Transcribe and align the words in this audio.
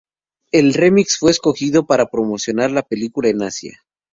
El 0.51 0.73
remix 0.73 1.19
fue 1.19 1.29
escogido 1.29 1.85
para 1.85 2.07
promocionar 2.07 2.71
la 2.71 2.81
película 2.81 3.29
en 3.29 3.43
Asia. 3.43 3.83